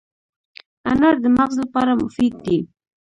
[0.91, 2.57] انار د مغز لپاره مفید دی.